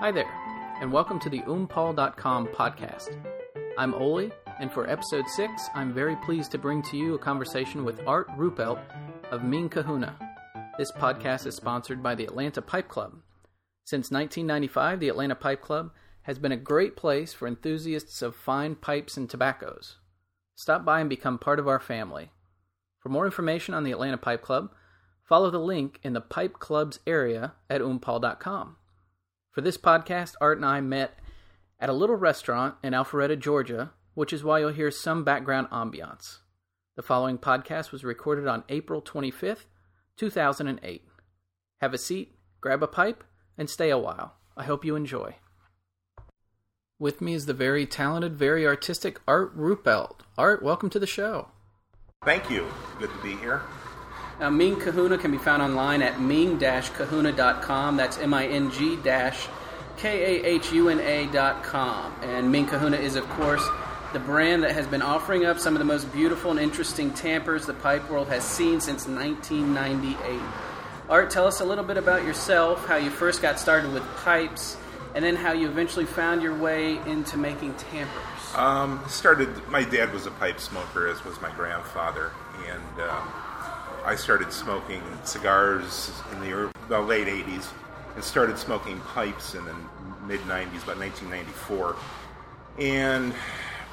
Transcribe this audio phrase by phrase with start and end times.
[0.00, 0.32] Hi there,
[0.80, 3.20] and welcome to the oompaul.com podcast.
[3.76, 7.84] I'm Oli, and for episode 6, I'm very pleased to bring to you a conversation
[7.84, 8.80] with Art Ruppelt
[9.32, 10.16] of Ming Kahuna.
[10.78, 13.14] This podcast is sponsored by the Atlanta Pipe Club.
[13.86, 15.90] Since 1995, the Atlanta Pipe Club
[16.22, 19.96] has been a great place for enthusiasts of fine pipes and tobaccos.
[20.54, 22.30] Stop by and become part of our family.
[23.00, 24.70] For more information on the Atlanta Pipe Club,
[25.24, 28.76] follow the link in the Pipe Club's area at oompaul.com.
[29.50, 31.18] For this podcast, Art and I met
[31.80, 36.38] at a little restaurant in Alpharetta, Georgia, which is why you'll hear some background ambiance.
[36.96, 39.64] The following podcast was recorded on April 25th,
[40.16, 41.02] 2008.
[41.80, 43.24] Have a seat, grab a pipe,
[43.56, 44.34] and stay a while.
[44.56, 45.36] I hope you enjoy.
[46.98, 50.20] With me is the very talented, very artistic Art Ruppelt.
[50.36, 51.48] Art, welcome to the show.
[52.24, 52.66] Thank you.
[52.98, 53.62] Good to be here.
[54.40, 57.96] Now, Ming Kahuna can be found online at ming-kahuna.com.
[57.96, 59.00] That's M-I-N-G
[59.96, 62.14] K-A-H-U-N-A.com.
[62.22, 63.66] And Ming Kahuna is, of course,
[64.12, 67.66] the brand that has been offering up some of the most beautiful and interesting tampers
[67.66, 70.40] the pipe world has seen since 1998.
[71.08, 74.76] Art, tell us a little bit about yourself, how you first got started with pipes,
[75.16, 78.54] and then how you eventually found your way into making tampers.
[78.54, 79.48] Um, started.
[79.68, 82.30] My dad was a pipe smoker, as was my grandfather,
[82.66, 83.32] and um,
[84.08, 87.68] I started smoking cigars in the, early, late '80s,
[88.14, 89.74] and started smoking pipes in the
[90.26, 91.94] mid '90s, about 1994,
[92.78, 93.34] and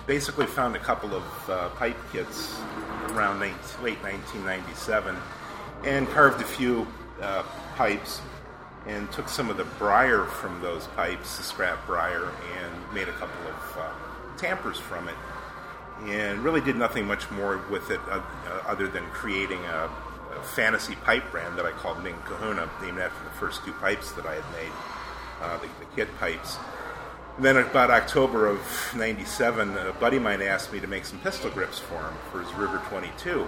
[0.07, 2.57] basically found a couple of uh, pipe kits
[3.09, 5.17] around 19, late 1997,
[5.83, 6.87] and carved a few
[7.21, 7.43] uh,
[7.75, 8.21] pipes
[8.87, 13.13] and took some of the briar from those pipes, the scrap briar, and made a
[13.19, 15.15] couple of uh, tampers from it.
[16.05, 18.21] And really did nothing much more with it uh,
[18.65, 19.89] other than creating a,
[20.39, 24.11] a, fantasy pipe brand that I called Ming Kahuna, named after the first two pipes
[24.13, 24.71] that I had made,
[25.41, 26.57] uh, the, the kit pipes.
[27.37, 28.59] And then about October of
[28.95, 32.41] 97, a buddy of mine asked me to make some pistol grips for him for
[32.41, 33.47] his Ruger 22.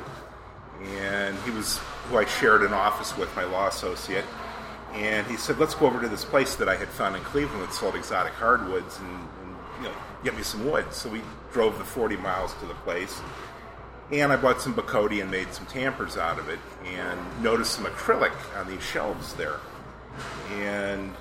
[1.00, 1.78] And he was
[2.10, 4.26] who I shared an office with, my law associate
[4.94, 7.62] and he said, "Let's go over to this place that I had found in Cleveland
[7.64, 11.78] that sold exotic hardwoods, and, and, you know, get me some wood." So we drove
[11.78, 13.20] the 40 miles to the place,
[14.12, 17.86] and I bought some Bocote and made some tampers out of it, and noticed some
[17.86, 19.60] acrylic on these shelves there,
[20.52, 21.14] and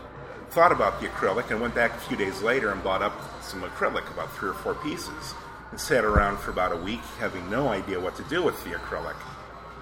[0.50, 3.62] thought about the acrylic, and went back a few days later and bought up some
[3.62, 5.34] acrylic, about three or four pieces,
[5.70, 8.70] and sat around for about a week, having no idea what to do with the
[8.70, 9.16] acrylic.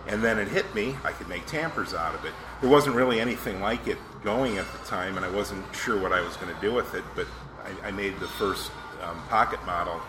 [0.06, 2.32] And then it hit me, I could make tampers out of it.
[2.60, 6.12] There wasn't really anything like it going at the time, and I wasn't sure what
[6.12, 7.26] I was going to do with it, but
[7.64, 8.70] I, I made the first
[9.02, 10.00] um, pocket model,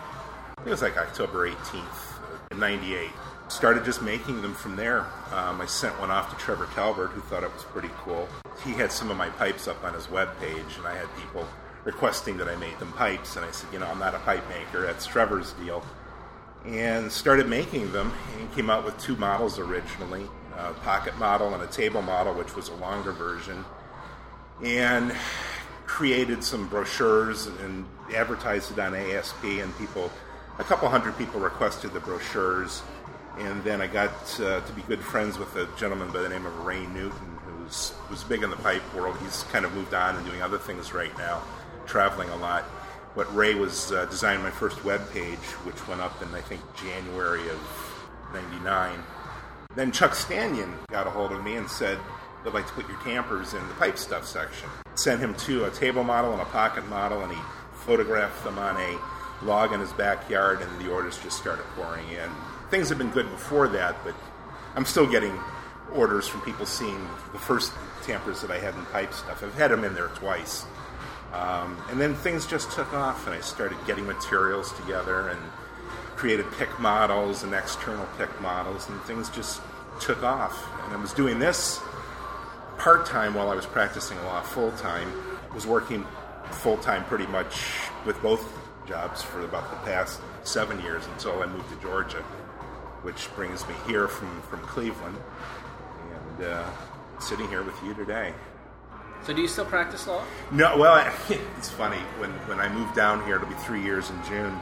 [0.64, 1.84] it was like October 18th, in
[2.58, 3.10] 98.
[3.48, 5.00] Started just making them from there.
[5.32, 8.28] Um, I sent one off to Trevor Talbert, who thought it was pretty cool.
[8.64, 11.46] He had some of my pipes up on his web page, and I had people
[11.84, 14.48] requesting that I made them pipes, and I said, you know, I'm not a pipe
[14.48, 15.84] maker, that's Trevor's deal
[16.66, 20.26] and started making them and came out with two models originally
[20.58, 23.64] a pocket model and a table model which was a longer version
[24.64, 25.14] and
[25.86, 27.84] created some brochures and
[28.14, 30.10] advertised it on asp and people
[30.58, 32.82] a couple hundred people requested the brochures
[33.38, 36.46] and then i got uh, to be good friends with a gentleman by the name
[36.46, 40.16] of ray newton who's who's big in the pipe world he's kind of moved on
[40.16, 41.42] and doing other things right now
[41.86, 42.64] traveling a lot
[43.14, 46.60] But Ray was uh, designing my first web page, which went up in I think
[46.76, 47.60] January of
[48.34, 48.98] '99.
[49.74, 51.98] Then Chuck Stanion got a hold of me and said,
[52.44, 55.70] "I'd like to put your tampers in the pipe stuff section." Sent him to a
[55.70, 57.38] table model and a pocket model, and he
[57.72, 58.98] photographed them on a
[59.42, 62.30] log in his backyard, and the orders just started pouring in.
[62.70, 64.14] Things have been good before that, but
[64.74, 65.38] I'm still getting
[65.94, 69.42] orders from people seeing the first tampers that I had in pipe stuff.
[69.42, 70.64] I've had them in there twice.
[71.32, 75.40] Um, and then things just took off, and I started getting materials together and
[76.16, 79.60] created pick models and external pick models, and things just
[80.00, 80.66] took off.
[80.84, 81.80] And I was doing this
[82.78, 85.12] part time while I was practicing a law full time.
[85.54, 86.06] Was working
[86.50, 87.54] full time pretty much
[88.04, 88.46] with both
[88.86, 92.22] jobs for about the past seven years until I moved to Georgia,
[93.02, 95.16] which brings me here from, from Cleveland
[96.38, 96.70] and uh,
[97.18, 98.32] sitting here with you today.
[99.24, 100.22] So, do you still practice law?
[100.52, 100.76] No.
[100.76, 101.12] Well,
[101.58, 103.36] it's funny when when I moved down here.
[103.36, 104.58] It'll be three years in June.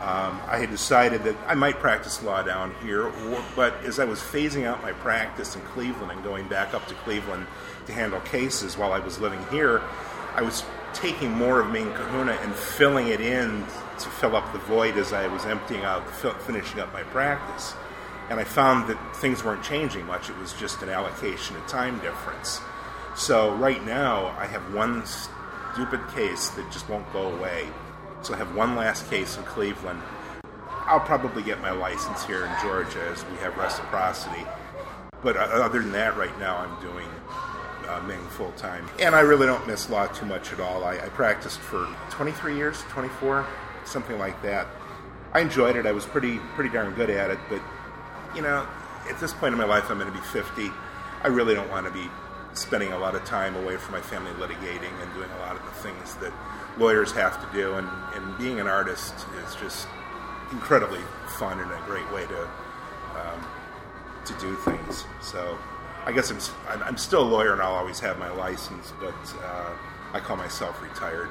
[0.00, 4.04] Um, I had decided that I might practice law down here, or, but as I
[4.04, 7.46] was phasing out my practice in Cleveland and going back up to Cleveland
[7.86, 9.80] to handle cases while I was living here,
[10.34, 13.64] I was taking more of Ming Kahuna and filling it in
[13.98, 16.08] to fill up the void as I was emptying out,
[16.42, 17.74] finishing up my practice.
[18.30, 20.30] And I found that things weren't changing much.
[20.30, 22.60] It was just an allocation of time difference.
[23.16, 27.68] So right now, I have one stupid case that just won't go away.
[28.22, 30.00] So I have one last case in Cleveland.
[30.86, 34.44] I'll probably get my license here in Georgia as we have reciprocity.
[35.22, 37.08] But uh, other than that, right now I'm doing
[37.88, 38.88] uh, Ming full time.
[38.98, 40.84] And I really don't miss law too much at all.
[40.84, 43.46] I, I practiced for 23 years, 24,
[43.84, 44.66] something like that.
[45.32, 45.86] I enjoyed it.
[45.86, 47.38] I was pretty pretty darn good at it.
[47.48, 47.60] But
[48.34, 48.66] you know,
[49.08, 50.70] at this point in my life, I'm going to be 50.
[51.22, 52.08] I really don't want to be
[52.52, 55.64] spending a lot of time away from my family litigating and doing a lot of
[55.64, 56.32] the things that
[56.78, 57.74] lawyers have to do.
[57.74, 59.14] And, and being an artist
[59.44, 59.88] is just
[60.52, 61.00] incredibly
[61.38, 62.48] fun and a great way to
[63.16, 63.46] um,
[64.24, 65.04] to do things.
[65.20, 65.58] So
[66.06, 69.70] I guess I'm, I'm still a lawyer and I'll always have my license, but uh,
[70.12, 71.30] I call myself retired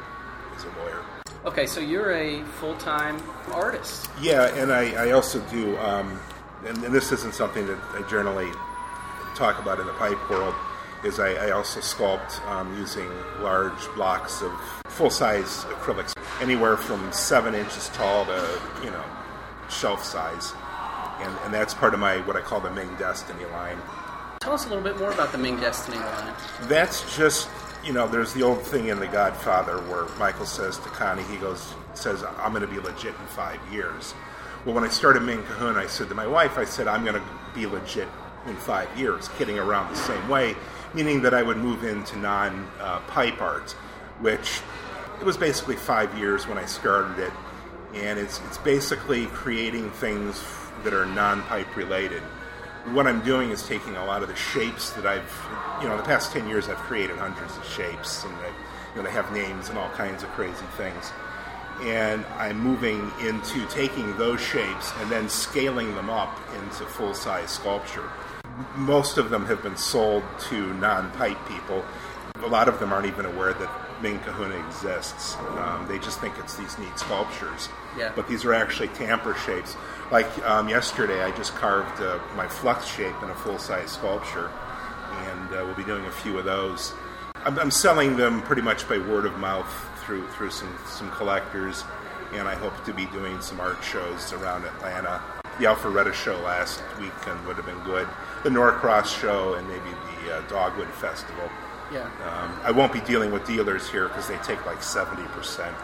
[0.55, 1.03] as a lawyer.
[1.45, 3.21] Okay, so you're a full time
[3.51, 4.09] artist.
[4.19, 6.19] Yeah, and I, I also do, um,
[6.65, 8.49] and, and, this isn't something that I generally
[9.35, 10.55] talk about in the pipe world,
[11.03, 13.09] is I, I also sculpt um, using
[13.41, 14.51] large blocks of
[14.85, 19.03] full size acrylics, anywhere from seven inches tall to, you know,
[19.69, 20.53] shelf size.
[21.19, 23.77] And, and that's part of my, what I call the Ming Destiny line.
[24.43, 26.33] Tell us a little bit more about the Ming Destiny line.
[26.63, 27.47] That's just
[27.81, 31.37] you know, there's the old thing in The Godfather where Michael says to Connie, he
[31.37, 34.13] goes, says, I'm going to be legit in five years.
[34.65, 37.15] Well, when I started Ming Kahuna, I said to my wife, I said, I'm going
[37.15, 37.23] to
[37.55, 38.09] be legit
[38.45, 40.55] in five years, kidding around the same way,
[40.93, 43.71] meaning that I would move into non uh, pipe art,
[44.19, 44.59] which
[45.21, 47.33] it was basically five years when I started it.
[47.93, 50.43] And it's, it's basically creating things
[50.83, 52.23] that are non pipe related
[52.91, 55.31] what I'm doing is taking a lot of the shapes that I've,
[55.81, 59.03] you know, the past 10 years I've created hundreds of shapes and they, you know,
[59.03, 61.11] they have names and all kinds of crazy things.
[61.81, 67.51] And I'm moving into taking those shapes and then scaling them up into full size
[67.51, 68.09] sculpture.
[68.75, 71.83] Most of them have been sold to non pipe people.
[72.43, 75.37] A lot of them aren't even aware that Ming Kahuna exists.
[75.57, 77.69] Um, they just think it's these neat sculptures.
[77.97, 78.11] Yeah.
[78.13, 79.77] But these are actually tamper shapes.
[80.11, 84.51] Like um, yesterday, I just carved uh, my flux shape in a full size sculpture,
[85.11, 86.93] and uh, we'll be doing a few of those.
[87.45, 89.73] I'm, I'm, selling them pretty much by word of mouth
[90.03, 91.85] through through some some collectors,
[92.33, 95.21] and I hope to be doing some art shows around Atlanta.
[95.59, 98.07] The Alpharetta show last weekend would have been good.
[98.43, 99.91] The Norcross show and maybe
[100.25, 101.49] the uh, Dogwood Festival.
[101.91, 102.05] Yeah.
[102.25, 105.17] Um, I won't be dealing with dealers here because they take like 70%,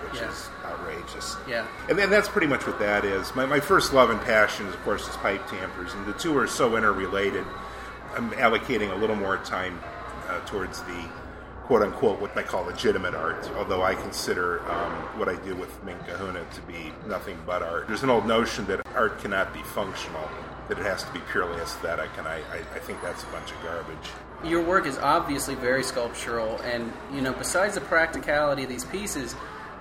[0.09, 0.29] which yeah.
[0.29, 1.35] is outrageous.
[1.47, 1.67] Yeah.
[1.89, 3.35] And then that's pretty much what that is.
[3.35, 6.37] My, my first love and passion, is, of course, is pipe tampers, and the two
[6.37, 7.45] are so interrelated.
[8.15, 9.79] I'm allocating a little more time
[10.27, 11.09] uh, towards the
[11.63, 15.83] quote unquote what I call legitimate art, although I consider um, what I do with
[15.83, 17.87] Ming Kahuna to be nothing but art.
[17.87, 20.27] There's an old notion that art cannot be functional,
[20.67, 23.51] that it has to be purely aesthetic, and I, I, I think that's a bunch
[23.51, 24.09] of garbage
[24.43, 29.35] your work is obviously very sculptural, and you know, besides the practicality of these pieces,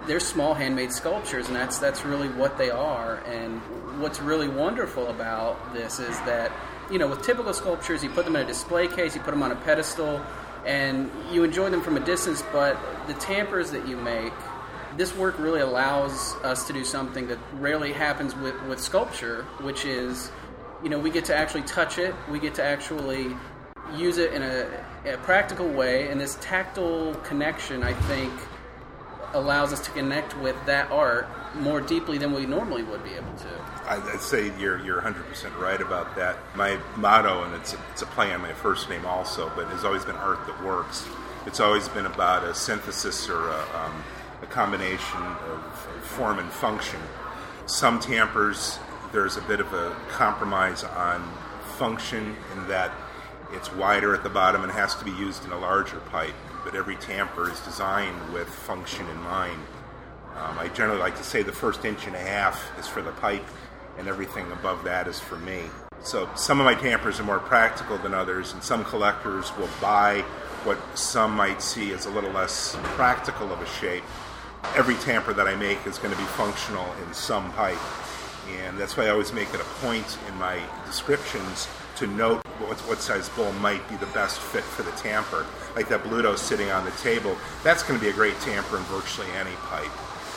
[0.06, 3.16] they're small handmade sculptures, and that's that's really what they are.
[3.26, 3.60] And
[4.00, 6.52] what's really wonderful about this is that
[6.90, 9.42] you know, with typical sculptures, you put them in a display case, you put them
[9.42, 10.24] on a pedestal,
[10.64, 12.42] and you enjoy them from a distance.
[12.52, 14.32] But the tampers that you make,
[14.96, 19.84] this work really allows us to do something that rarely happens with with sculpture, which
[19.84, 20.32] is
[20.82, 22.14] you know, we get to actually touch it.
[22.30, 23.36] We get to actually
[23.96, 24.66] use it in a,
[25.04, 28.32] a, practical way, and this tactile connection, I think,
[29.34, 33.34] allows us to connect with that art more deeply than we normally would be able
[33.34, 33.48] to.
[33.88, 36.36] I'd say you're you're 100% right about that.
[36.54, 39.84] My motto, and it's a, it's a play on my first name also, but has
[39.84, 41.06] always been art that works.
[41.46, 44.04] It's always been about a synthesis or a, um,
[44.42, 47.00] a combination of, of form and function.
[47.66, 48.78] Some tampers,
[49.12, 51.22] there's a bit of a compromise on
[51.78, 52.92] function in that
[53.52, 56.74] it's wider at the bottom and has to be used in a larger pipe, but
[56.74, 59.60] every tamper is designed with function in mind.
[60.36, 63.12] Um, I generally like to say the first inch and a half is for the
[63.12, 63.44] pipe,
[63.98, 65.62] and everything above that is for me.
[66.00, 70.20] So some of my tampers are more practical than others, and some collectors will buy
[70.64, 74.04] what some might see as a little less practical of a shape.
[74.76, 77.78] Every tamper that I make is going to be functional in some pipe,
[78.60, 81.66] and that's why I always make it a point in my descriptions
[81.98, 85.44] to note what, what size bowl might be the best fit for the tamper.
[85.74, 88.84] Like that Bluto sitting on the table, that's going to be a great tamper in
[88.84, 89.90] virtually any pipe.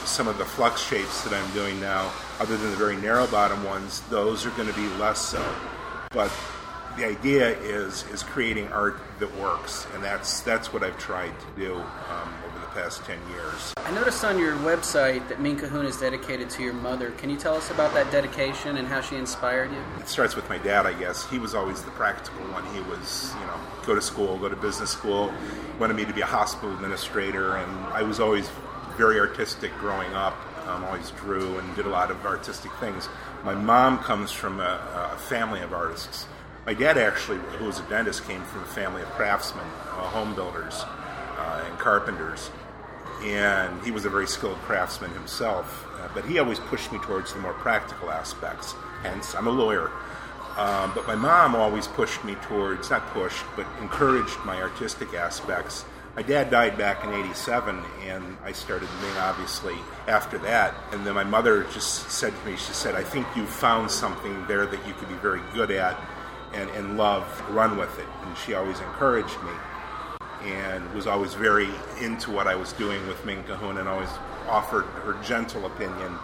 [0.06, 3.64] Some of the flux shapes that I'm doing now, other than the very narrow bottom
[3.64, 5.56] ones, those are going to be less so.
[6.10, 6.32] But
[6.98, 11.46] the idea is is creating art that works, and that's that's what I've tried to
[11.56, 12.34] do um,
[12.74, 13.74] past 10 years.
[13.78, 17.12] I noticed on your website that Ming Kahuna is dedicated to your mother.
[17.12, 19.78] Can you tell us about that dedication and how she inspired you?
[20.00, 21.30] It starts with my dad, I guess.
[21.30, 22.66] He was always the practical one.
[22.74, 25.34] He was, you know, go to school, go to business school,
[25.80, 28.50] wanted me to be a hospital administrator, and I was always
[28.98, 30.36] very artistic growing up.
[30.68, 33.10] Um, always drew and did a lot of artistic things.
[33.44, 36.28] My mom comes from a, a family of artists.
[36.66, 40.36] My dad actually, who was a dentist, came from a family of craftsmen, uh, home
[40.36, 40.84] builders,
[41.42, 42.52] uh, and carpenters.
[43.24, 45.88] And he was a very skilled craftsman himself.
[46.00, 48.74] Uh, but he always pushed me towards the more practical aspects.
[49.04, 49.92] Hence, I'm a lawyer.
[50.58, 55.86] Um, but my mom always pushed me towards, not pushed, but encouraged my artistic aspects.
[56.16, 59.76] My dad died back in 87, and I started Ming obviously
[60.08, 60.76] after that.
[60.92, 64.46] And then my mother just said to me, she said, I think you found something
[64.46, 65.98] there that you could be very good at
[66.54, 68.08] and, and love, run with it.
[68.24, 69.52] And she always encouraged me
[70.44, 71.70] and was always very
[72.02, 74.10] into what I was doing with Ming Kahuna and always
[74.48, 76.18] offered her gentle opinion.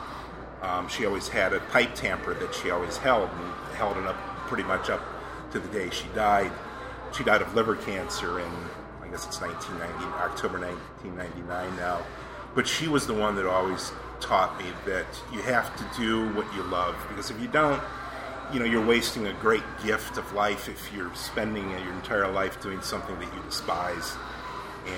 [0.62, 4.16] Um, she always had a pipe tamper that she always held and held it up
[4.48, 5.02] pretty much up
[5.52, 6.52] to the day she died.
[7.16, 8.52] She died of liver cancer in,
[9.02, 12.02] I guess it's 1990, October 1999 now.
[12.56, 16.52] But she was the one that always taught me that you have to do what
[16.56, 17.82] you love because if you don't,
[18.54, 22.62] you know you're wasting a great gift of life if you're spending your entire life
[22.62, 24.16] doing something that you despise.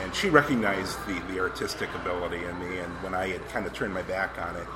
[0.02, 3.74] And she recognized the, the artistic ability in me, and when I had kind of
[3.74, 4.68] turned my back on it,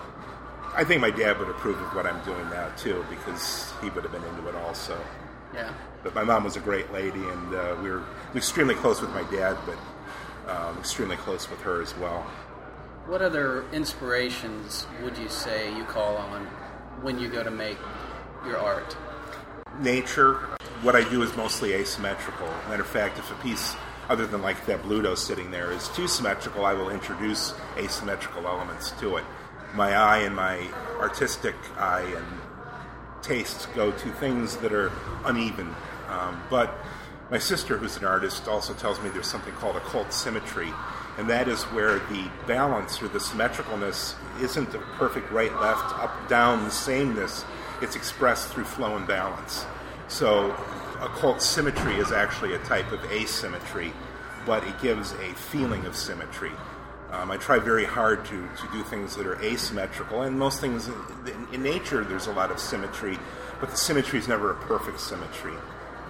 [0.75, 4.03] I think my dad would approve of what I'm doing now too, because he would
[4.03, 4.99] have been into it also.
[5.53, 5.71] Yeah.
[6.01, 8.03] But my mom was a great lady, and uh, we were
[8.33, 9.77] extremely close with my dad, but
[10.51, 12.21] um, extremely close with her as well.
[13.05, 16.45] What other inspirations would you say you call on
[17.03, 17.77] when you go to make
[18.45, 18.95] your art?
[19.79, 20.35] Nature.
[20.81, 22.47] What I do is mostly asymmetrical.
[22.69, 23.75] Matter of fact, if a piece,
[24.09, 28.91] other than like that Bluto sitting there, is too symmetrical, I will introduce asymmetrical elements
[28.99, 29.23] to it.
[29.73, 30.67] My eye and my
[30.99, 32.25] artistic eye and
[33.23, 34.91] tastes go to things that are
[35.25, 35.73] uneven.
[36.09, 36.75] Um, but
[37.31, 40.71] my sister, who's an artist, also tells me there's something called occult symmetry,
[41.17, 46.27] and that is where the balance or the symmetricalness isn't a perfect right, left, up,
[46.27, 47.45] down, the sameness
[47.83, 49.65] it's expressed through flow and balance.
[50.07, 50.51] So,
[51.01, 53.93] occult symmetry is actually a type of asymmetry,
[54.45, 56.51] but it gives a feeling of symmetry.
[57.11, 60.87] Um, I try very hard to, to do things that are asymmetrical, and most things
[60.87, 63.19] in, in nature there's a lot of symmetry,
[63.59, 65.53] but the symmetry is never a perfect symmetry.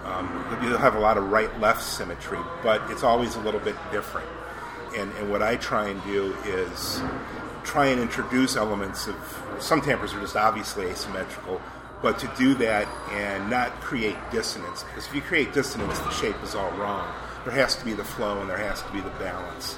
[0.04, 3.76] Um, you'll have a lot of right left symmetry, but it's always a little bit
[3.90, 4.28] different.
[4.96, 7.02] And, and what I try and do is
[7.64, 9.16] try and introduce elements of
[9.58, 11.60] some tampers are just obviously asymmetrical,
[12.02, 16.36] but to do that and not create dissonance, because if you create dissonance, the shape
[16.42, 17.12] is all wrong.
[17.44, 19.76] There has to be the flow and there has to be the balance.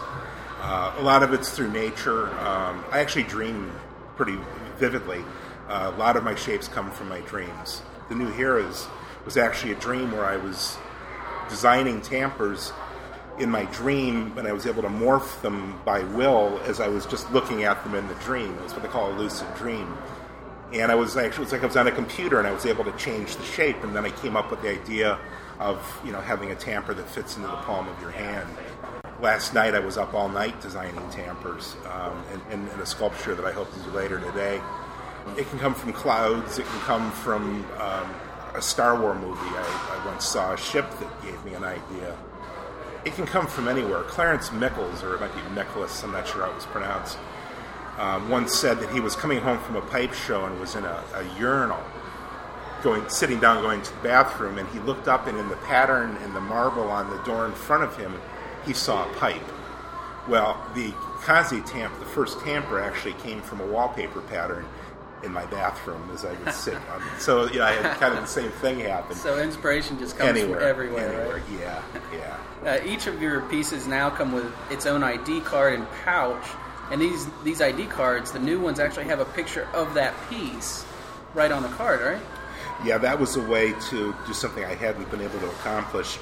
[0.60, 2.28] Uh, a lot of it's through nature.
[2.40, 3.72] Um, I actually dream
[4.16, 4.38] pretty
[4.78, 5.24] vividly.
[5.68, 7.82] Uh, a lot of my shapes come from my dreams.
[8.08, 8.86] The New Heroes
[9.24, 10.78] was actually a dream where I was
[11.48, 12.72] designing tampers
[13.38, 17.06] in my dream, and I was able to morph them by will as I was
[17.06, 18.58] just looking at them in the dream.
[18.64, 19.96] It's what they call a lucid dream.
[20.72, 22.92] And I was actually, like I was on a computer and I was able to
[22.92, 25.18] change the shape, and then I came up with the idea
[25.58, 28.48] of, you know, having a tamper that fits into the palm of your hand.
[29.20, 33.34] Last night I was up all night designing tampers um, and, and, and, a sculpture
[33.34, 34.60] that I hope to do later today.
[35.38, 38.14] It can come from clouds, it can come from um,
[38.54, 39.40] a Star Wars movie.
[39.40, 42.14] I, I once saw a ship that gave me an idea
[43.06, 44.02] it can come from anywhere.
[44.02, 47.16] Clarence Mickles, or it might be Nicholas, I'm not sure how it was pronounced,
[47.98, 50.84] um, once said that he was coming home from a pipe show and was in
[50.84, 51.80] a, a, urinal,
[52.82, 56.16] going, sitting down, going to the bathroom, and he looked up, and in the pattern
[56.24, 58.20] in the marble on the door in front of him,
[58.66, 59.40] he saw a pipe.
[60.28, 64.66] Well, the Kazi tamp, the first tamper, actually came from a wallpaper pattern
[65.22, 66.74] in my bathroom as I would sit.
[66.74, 67.20] on it.
[67.20, 69.16] So you know, I had kind of the same thing happen.
[69.16, 71.08] So inspiration just comes anywhere, from everywhere.
[71.08, 71.42] Anywhere, right?
[71.60, 71.82] yeah,
[72.12, 72.70] yeah.
[72.70, 76.44] Uh, each of your pieces now come with its own ID card and pouch,
[76.90, 80.84] and these these ID cards, the new ones actually have a picture of that piece
[81.34, 82.22] right on the card, right?
[82.84, 86.18] Yeah, that was a way to do something I hadn't been able to accomplish,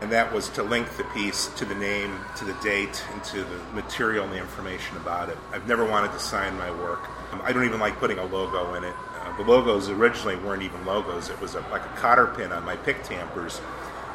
[0.00, 3.44] and that was to link the piece to the name, to the date, and to
[3.44, 5.36] the material and the information about it.
[5.52, 7.08] I've never wanted to sign my work.
[7.32, 8.94] Um, I don't even like putting a logo in it.
[9.20, 11.28] Uh, the logos originally weren't even logos.
[11.28, 13.60] It was a, like a cotter pin on my pick tampers,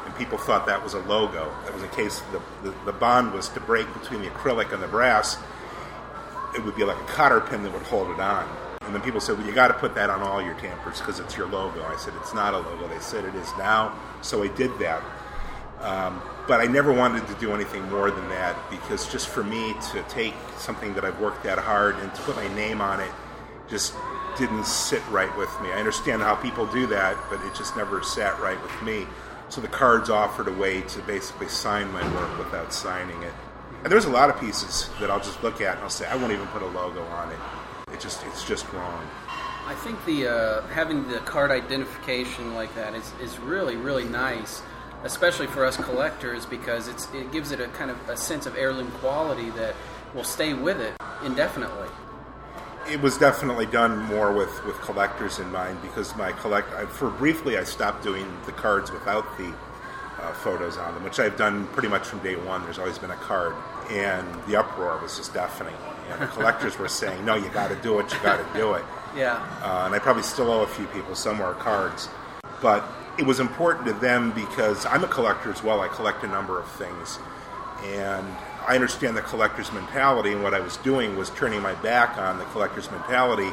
[0.04, 1.52] and people thought that was a logo.
[1.64, 4.82] That was in case the, the, the bond was to break between the acrylic and
[4.82, 5.38] the brass.
[6.56, 8.48] It would be like a cotter pin that would hold it on.
[8.82, 11.18] And then people said, well, you got to put that on all your tampers because
[11.18, 11.84] it's your logo.
[11.84, 12.86] I said, it's not a logo.
[12.88, 13.98] They said it is now.
[14.22, 15.02] So I did that.
[15.80, 19.74] Um, but I never wanted to do anything more than that because just for me
[19.92, 23.10] to take something that I've worked that hard and to put my name on it
[23.68, 23.94] just
[24.38, 25.70] didn't sit right with me.
[25.70, 29.06] I understand how people do that, but it just never sat right with me.
[29.48, 33.32] So the cards offered a way to basically sign my work without signing it.
[33.82, 36.16] And there's a lot of pieces that I'll just look at and I'll say, I
[36.16, 37.38] won't even put a logo on it.
[37.92, 39.06] It just it's just wrong.
[39.66, 44.62] I think the uh, having the card identification like that is, is really really nice,
[45.06, 48.56] especially for us collectors because it's it gives it a kind of a sense of
[48.56, 49.74] heirloom quality that
[50.14, 50.94] will stay with it
[51.24, 51.88] indefinitely.
[52.90, 57.10] It was definitely done more with, with collectors in mind because my collect I, for
[57.10, 59.52] briefly I stopped doing the cards without the
[60.20, 62.62] uh, photos on them, which I've done pretty much from day one.
[62.64, 63.54] There's always been a card,
[63.90, 65.74] and the uproar was just deafening.
[66.10, 68.12] And the collectors were saying, "No, you got to do it.
[68.12, 68.84] You got to do it."
[69.14, 69.36] Yeah.
[69.62, 72.08] Uh, and I probably still owe a few people somewhere cards,
[72.60, 72.84] but
[73.18, 75.80] it was important to them because I'm a collector as well.
[75.80, 77.18] I collect a number of things,
[77.84, 78.26] and
[78.66, 80.32] I understand the collector's mentality.
[80.32, 83.50] And what I was doing was turning my back on the collector's mentality,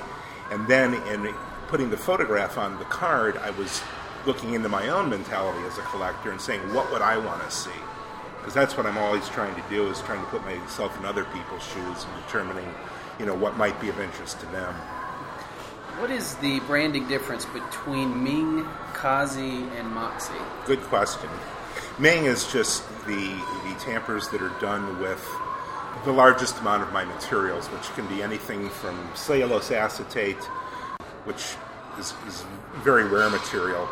[0.51, 1.34] and then in
[1.67, 3.82] putting the photograph on the card, I was
[4.25, 7.51] looking into my own mentality as a collector and saying, what would I want to
[7.51, 7.72] see?
[8.38, 11.24] Because that's what I'm always trying to do is trying to put myself in other
[11.25, 12.67] people's shoes and determining,
[13.20, 14.74] you know, what might be of interest to them.
[16.00, 18.67] What is the branding difference between Ming,
[19.04, 20.32] Kazi, and Moxie?
[20.66, 21.30] Good question.
[22.00, 23.36] Ming is just the
[23.68, 25.30] the tampers that are done with
[26.06, 30.42] the largest amount of my materials, which can be anything from cellulose acetate,
[31.26, 31.56] which
[32.00, 32.46] is, is
[32.76, 33.90] very rare material,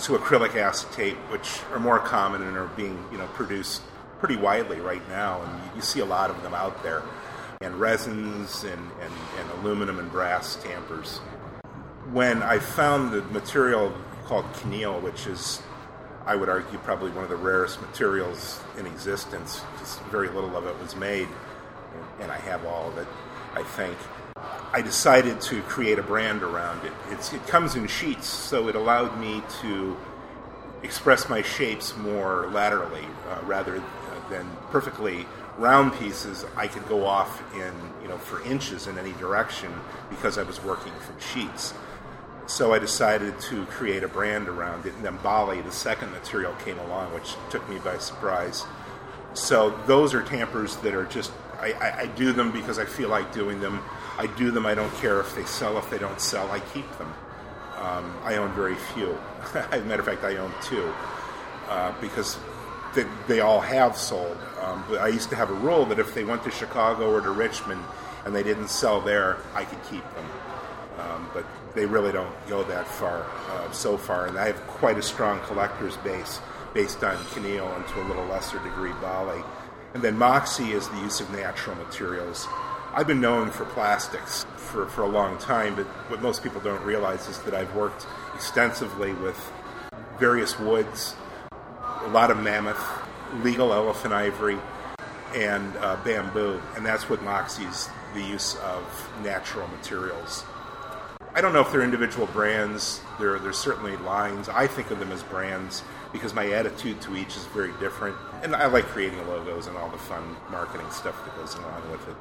[0.00, 3.82] to acrylic acetate, which are more common and are being you know produced
[4.18, 7.02] pretty widely right now, and you, see a lot of them out there,
[7.60, 11.18] and resins and, and, and aluminum and brass tampers.
[12.12, 13.92] When I found the material
[14.24, 15.62] called chenille, which is
[16.26, 19.60] I would argue probably one of the rarest materials in existence.
[19.78, 21.28] Just very little of it was made,
[22.20, 23.06] and I have all of it,
[23.54, 23.96] I think.
[24.72, 26.92] I decided to create a brand around it.
[27.10, 29.96] It's, it comes in sheets, so it allowed me to
[30.82, 33.82] express my shapes more laterally uh, rather
[34.30, 35.26] than perfectly
[35.58, 36.44] round pieces.
[36.56, 39.72] I could go off in, you know, for inches in any direction
[40.10, 41.74] because I was working from sheets.
[42.46, 46.52] So I decided to create a brand around it, and then Bali, the second material,
[46.64, 48.64] came along, which took me by surprise.
[49.32, 51.32] So those are tampers that are just
[51.64, 53.80] I, I, I do them because I feel like doing them.
[54.18, 54.66] I do them.
[54.66, 55.78] I don't care if they sell.
[55.78, 57.12] If they don't sell, I keep them.
[57.78, 59.18] Um, I own very few.
[59.54, 60.92] As a matter of fact, I own two
[61.68, 62.38] uh, because
[62.94, 64.36] they, they, all have sold.
[64.60, 67.20] Um, but I used to have a rule that if they went to Chicago or
[67.20, 67.82] to Richmond
[68.24, 70.26] and they didn't sell there, I could keep them.
[70.98, 74.98] Um, but they really don't go that far uh, so far, and I have quite
[74.98, 76.40] a strong collector's base
[76.72, 79.42] based on chenille and to a little lesser degree Bali.
[79.94, 82.48] And then Moxie is the use of natural materials.
[82.92, 86.82] I've been known for plastics for, for a long time, but what most people don't
[86.82, 89.52] realize is that I've worked extensively with
[90.18, 91.14] various woods,
[92.02, 92.80] a lot of mammoth,
[93.42, 94.58] legal elephant ivory,
[95.34, 100.44] and uh, bamboo, and that's what Moxie's the use of natural materials.
[101.36, 103.00] I don't know if they're individual brands.
[103.18, 104.48] They're, they're certainly lines.
[104.48, 108.16] I think of them as brands because my attitude to each is very different.
[108.44, 112.08] And I like creating logos and all the fun marketing stuff that goes along with
[112.08, 112.14] it.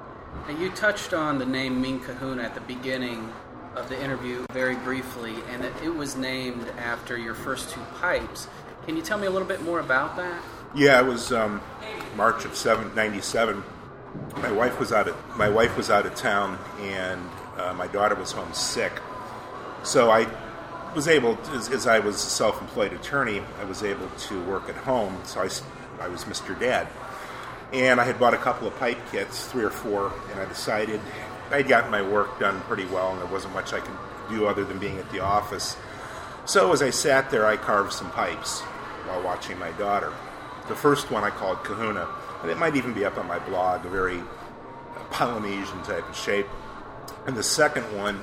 [0.47, 3.31] And you touched on the name Ming Kahuna at the beginning
[3.75, 8.47] of the interview very briefly, and that it was named after your first two pipes.
[8.85, 10.41] Can you tell me a little bit more about that?
[10.75, 11.61] Yeah, it was um,
[12.15, 13.63] March of seven, 97.
[14.37, 17.21] My wife was out of my wife was out of town, and
[17.57, 18.91] uh, my daughter was home sick.
[19.83, 20.27] So I
[20.95, 24.69] was able, to, as, as, I was a self-employed attorney, I was able to work
[24.69, 25.19] at home.
[25.25, 25.49] So I,
[26.03, 26.57] I was Mr.
[26.59, 26.87] Dad,
[27.71, 31.01] and I had bought a couple of pipe kits, three or four, and I decided
[31.51, 33.97] I'd gotten my work done pretty well, and there wasn't much I could
[34.29, 35.75] do other than being at the office.
[36.45, 40.13] So as I sat there, I carved some pipes while watching my daughter.
[40.67, 42.07] The first one I called Kahuna,
[42.41, 44.21] and it might even be up on my blog, a very
[45.13, 46.47] Polynesian type of shape.
[47.25, 48.19] And the second one,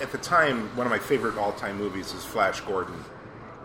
[0.00, 3.04] at the time, one of my favorite all-time movies is Flash Gordon,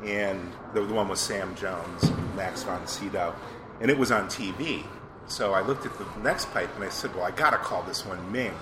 [0.04, 3.34] and the, one with Sam Jones and Max von Sydow,
[3.80, 4.84] and it was on TV.
[5.28, 8.06] So I looked at the next pipe and I said, "Well, I gotta call this
[8.06, 8.54] one Ming."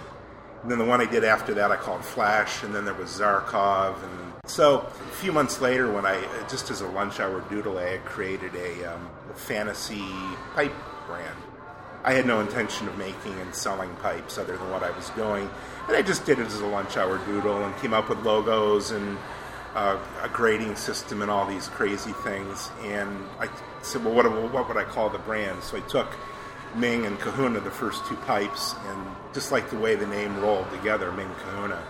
[0.61, 3.09] And then the one I did after that, I called Flash, and then there was
[3.09, 7.77] Zarkov, and so a few months later, when I just as a lunch hour doodle,
[7.77, 10.05] I created a, um, a fantasy
[10.53, 10.73] pipe
[11.07, 11.37] brand.
[12.05, 15.49] I had no intention of making and selling pipes other than what I was doing.
[15.87, 18.91] And I just did it as a lunch hour doodle and came up with logos
[18.91, 19.17] and
[19.73, 22.69] uh, a grading system and all these crazy things.
[22.83, 23.49] And I
[23.81, 25.63] said, well, what, what would I call the brand?
[25.63, 26.15] So I took
[26.75, 30.69] Ming and Kahuna, the first two pipes, and just like the way the name rolled
[30.69, 31.81] together, Ming Kahuna.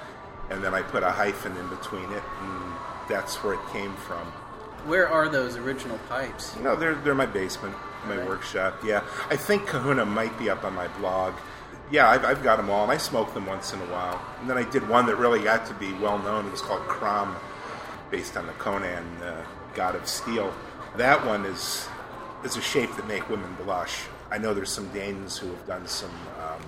[0.49, 2.73] And then I put a hyphen in between it, and
[3.10, 4.25] that's where it came from.
[4.88, 6.56] Where are those original pipes?
[6.56, 7.75] You know, they're, they're my basement,
[8.08, 8.28] my Right.
[8.28, 8.80] workshop.
[8.84, 11.34] Yeah, I think Kahuna might be up on my blog.
[11.91, 14.20] Yeah, I've, I've got them all, and I smoke them once in a while.
[14.41, 16.48] And then I did one that really got to be well known.
[16.48, 17.36] It was called Crom,
[18.10, 20.54] based on the Conan uh, god of steel.
[20.98, 21.88] That one is
[22.44, 24.02] is a shape that make women blush.
[24.32, 26.62] I know there's some Danes who have done some um,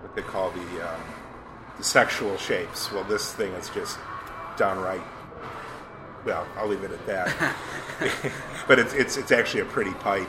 [0.00, 1.00] what they call the um,
[1.76, 2.90] the sexual shapes.
[2.92, 3.98] Well, this thing is just
[4.56, 5.02] downright.
[6.24, 7.54] Well, I'll leave it at that.
[8.68, 10.28] but it's, it's it's actually a pretty pipe.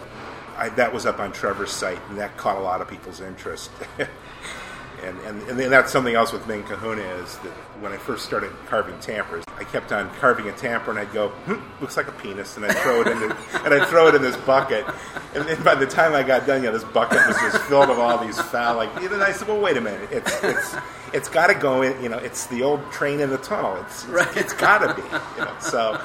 [0.60, 3.72] I, that was up on Trevor's site, and that caught a lot of people's interest.
[5.04, 8.52] and, and and that's something else with Ming Kahuna is that when I first started
[8.66, 12.12] carving tampers, I kept on carving a tamper, and I'd go, hmm, looks like a
[12.12, 14.86] penis, and I'd throw it in, the, and I'd throw it in this bucket.
[15.34, 17.98] And then by the time I got done, yeah, this bucket was just filled with
[18.00, 18.90] all these phallic.
[18.98, 20.76] And I said, well, wait a minute, it's it's
[21.14, 22.02] it's got to go in.
[22.04, 23.78] You know, it's the old train in the tunnel.
[23.84, 24.38] It's it's, Right.
[24.38, 25.08] it's got to be.
[25.40, 26.02] You know, so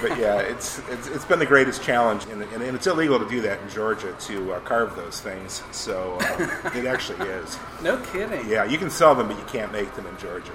[0.00, 3.28] but yeah, it's, it's it's been the greatest challenge, and, and, and it's illegal to
[3.28, 5.62] do that in Georgia to uh, carve those things.
[5.72, 7.58] So uh, it actually is.
[7.82, 8.48] No kidding.
[8.48, 10.52] Yeah, you can sell them, but you can't make them in Georgia.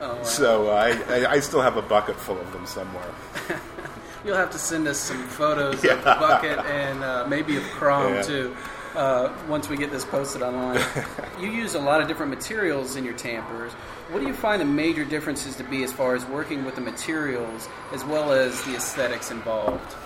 [0.00, 0.22] Oh, wow.
[0.24, 0.74] So uh,
[1.08, 3.10] I, I I still have a bucket full of them somewhere.
[4.24, 5.92] You'll have to send us some photos Yeah.
[5.92, 8.22] of the bucket and uh, maybe of Crom Yeah.
[8.22, 8.56] too.
[8.94, 10.80] Uh, once we get this posted online,
[11.40, 13.72] you use a lot of different materials in your tampers.
[14.12, 16.80] What do you find the major differences to be as far as working with the
[16.80, 19.96] materials as well as the aesthetics involved?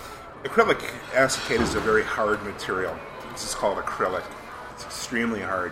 [0.43, 0.81] Acrylic
[1.13, 2.97] acetate is a very hard material.
[3.31, 4.23] This is called acrylic.
[4.73, 5.71] It's extremely hard.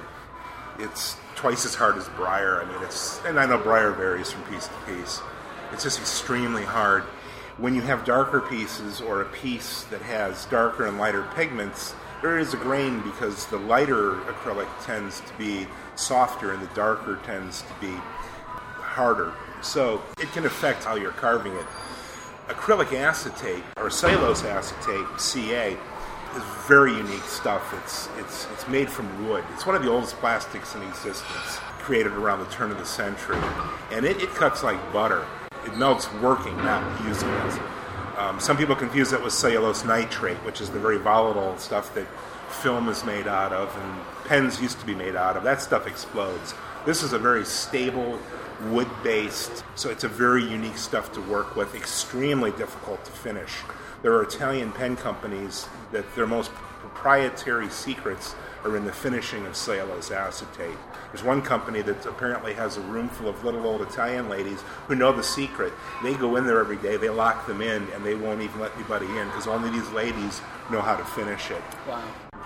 [0.77, 2.61] It's twice as hard as briar.
[2.61, 5.21] I mean, it's and I know briar varies from piece to piece.
[5.71, 7.03] It's just extremely hard.
[7.57, 12.37] When you have darker pieces or a piece that has darker and lighter pigments, there
[12.37, 17.61] is a grain because the lighter acrylic tends to be softer and the darker tends
[17.61, 19.33] to be harder.
[19.61, 21.65] So it can affect how you're carving it
[22.47, 25.77] acrylic acetate or cellulose acetate CA
[26.35, 27.73] is very unique stuff.
[27.83, 29.43] It's it's it's made from wood.
[29.53, 33.37] It's one of the oldest plastics in existence, created around the turn of the century,
[33.91, 35.25] and it, it cuts like butter.
[35.65, 37.61] It melts working, not using it.
[38.17, 42.07] Um, some people confuse it with cellulose nitrate, which is the very volatile stuff that
[42.49, 45.43] film is made out of and pens used to be made out of.
[45.43, 46.55] That stuff explodes.
[46.83, 48.19] This is a very stable,
[48.71, 53.51] wood based, so it's a very unique stuff to work with, extremely difficult to finish.
[54.01, 56.49] There are Italian pen companies that their most
[56.79, 58.33] proprietary secrets
[58.67, 60.77] are in the finishing of cellulose acetate.
[61.11, 64.95] There's one company that apparently has a room full of little old Italian ladies who
[64.95, 65.73] know the secret.
[66.03, 68.75] They go in there every day, they lock them in, and they won't even let
[68.75, 71.61] anybody in because only these ladies know how to finish it.
[71.87, 72.03] Wow.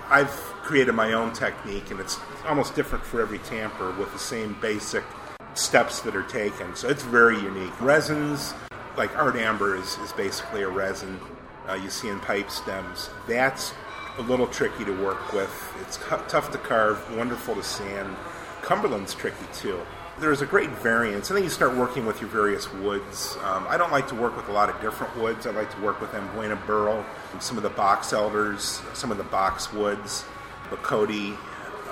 [0.10, 4.56] I've created my own technique, and it's almost different for every tamper with the same
[4.62, 5.04] basic
[5.54, 6.76] steps that are taken.
[6.76, 7.80] So it's very unique.
[7.82, 8.54] Resins,
[8.98, 11.20] like art amber, is, is basically a resin
[11.70, 13.10] uh, you see in pipe stems.
[13.28, 13.74] That's
[14.22, 15.52] a little tricky to work with.
[15.82, 18.16] It's tough to carve, wonderful to sand.
[18.62, 19.82] Cumberland's tricky too.
[20.20, 23.36] There's a great variance, and then you start working with your various woods.
[23.44, 25.48] Um, I don't like to work with a lot of different woods.
[25.48, 27.04] I like to work with Amboina burl,
[27.40, 30.24] some of the box elders, some of the box woods,
[30.70, 31.36] Bocote.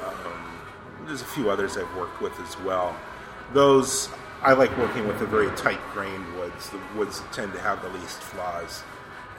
[0.06, 0.60] Um,
[1.08, 2.96] there's a few others I've worked with as well.
[3.54, 4.10] Those
[4.44, 7.82] I like working with the very tight grained woods, the woods that tend to have
[7.82, 8.84] the least flaws.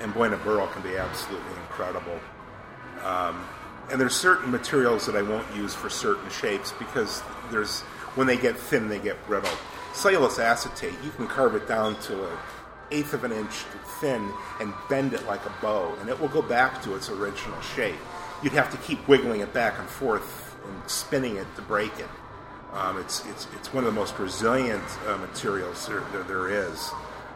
[0.01, 2.19] Amboina Burl can be absolutely incredible.
[3.05, 3.45] Um,
[3.91, 7.81] and there's certain materials that I won't use for certain shapes because there's
[8.15, 9.51] when they get thin, they get brittle.
[9.93, 12.39] Cellulose acetate, you can carve it down to an
[12.91, 13.55] eighth of an inch
[14.01, 17.61] thin and bend it like a bow, and it will go back to its original
[17.61, 17.99] shape.
[18.43, 22.09] You'd have to keep wiggling it back and forth and spinning it to break it.
[22.73, 26.91] Um, it's, it's, it's one of the most resilient uh, materials there, there, there is,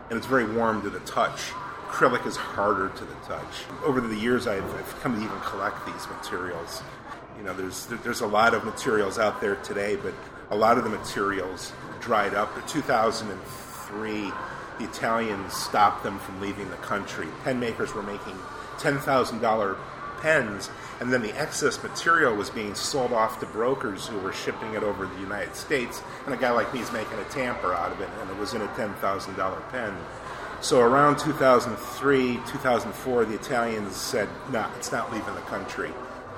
[0.09, 1.53] and it's very warm to the touch.
[1.95, 3.67] Acrylic is harder to the touch.
[3.85, 6.83] Over the years, I've, I've come to even collect these materials.
[7.39, 10.13] You know, there's there's a lot of materials out there today, but
[10.51, 12.57] a lot of the materials dried up.
[12.57, 14.33] In 2003,
[14.81, 17.29] the Italians stopped them from leaving the country.
[17.45, 18.37] Pen makers were making
[18.79, 19.79] $10,000
[20.21, 24.75] pens, and then the excess material was being sold off to brokers who were shipping
[24.75, 26.03] it over the United States.
[26.25, 28.53] And a guy like me is making a tamper out of it, and it was
[28.53, 29.95] in a $10,000 pen.
[30.65, 35.93] So around 2003, 2004, the Italians said, no, it's not leaving the country.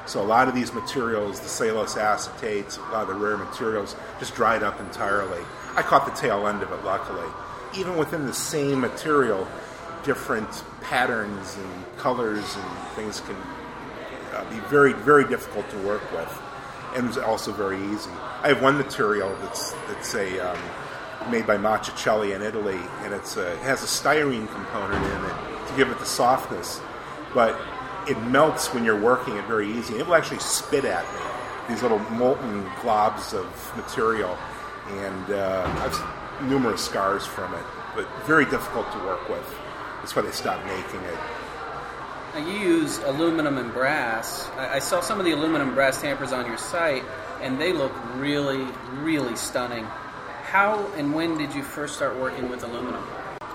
[0.07, 3.95] So a lot of these materials, the cellulose acetates, a lot of the rare materials,
[4.19, 5.41] just dried up entirely.
[5.77, 7.29] I caught the tail end of it, luckily.
[7.79, 9.47] even within the same material,
[10.03, 13.37] different patterns and colors and things can
[14.33, 16.43] uh, be very, very difficult to work with,
[16.97, 18.11] and also very easy.
[18.43, 20.59] I have one material that's that's a um,
[21.31, 25.69] made by Mazzucchelli in Italy, and it's a, it has a styrene component in it
[25.69, 26.81] to give it the softness,
[27.35, 27.59] but
[28.09, 29.97] it melts when you're working it very easy.
[29.99, 31.21] It will actually spit at me
[31.69, 34.37] these little molten globs of material,
[34.89, 39.59] and uh, I've numerous scars from it, but very difficult to work with.
[39.99, 41.19] That's why they stopped making it.
[42.35, 44.49] Now you use aluminum and brass.
[44.57, 47.03] I, I saw some of the aluminum brass tampers on your site,
[47.41, 49.87] and they look really, really stunning.
[50.57, 53.05] How and when did you first start working with aluminum?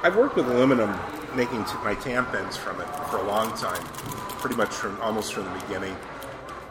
[0.04, 0.92] I've worked with aluminum,
[1.36, 3.84] making t- my tampons from it for a long time,
[4.38, 5.98] pretty much from almost from the beginning.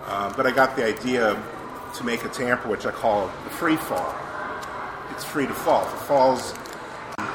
[0.04, 1.36] Uh, but I got the idea
[1.96, 4.14] to make a tamper, which I call the free fall.
[5.10, 5.84] It's free to fall.
[5.84, 6.52] If it falls,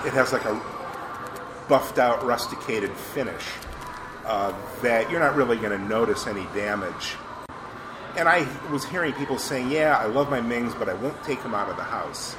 [0.06, 0.54] it has like a
[1.68, 3.44] buffed out, rusticated finish
[4.24, 4.54] uh,
[4.84, 7.18] that you're not really going to notice any damage.
[8.16, 11.44] And I was hearing people saying, Yeah, I love my Mings, but I won't take
[11.44, 12.38] them out of the house.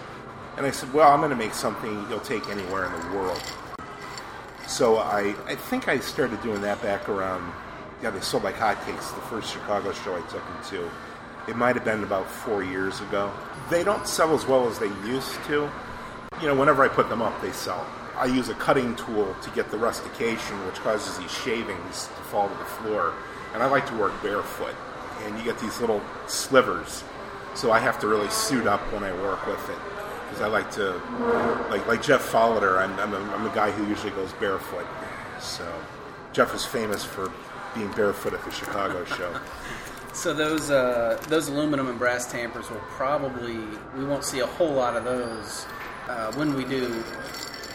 [0.57, 3.43] And I said, Well, I'm going to make something you'll take anywhere in the world.
[4.67, 7.53] So I, I think I started doing that back around,
[8.03, 10.91] yeah, they sold like hotcakes, the first Chicago show I took them to.
[11.49, 13.33] It might have been about four years ago.
[13.71, 15.71] They don't sell as well as they used to.
[16.41, 17.87] You know, whenever I put them up, they sell.
[18.17, 22.49] I use a cutting tool to get the rustication, which causes these shavings to fall
[22.49, 23.15] to the floor.
[23.55, 24.75] And I like to work barefoot.
[25.23, 27.05] And you get these little slivers.
[27.55, 30.06] So I have to really suit up when I work with it.
[30.27, 31.01] Because I like to,
[31.71, 34.87] like like Jeff Folliter, I'm, I'm, a, I'm a guy who usually goes barefoot.
[35.41, 35.67] So
[36.33, 37.33] Jeff is famous for
[37.75, 39.39] being barefoot at the Chicago show.
[40.17, 43.59] So those uh, those aluminum and brass tampers will probably
[43.95, 45.67] we won't see a whole lot of those.
[46.09, 47.05] Uh, when we do,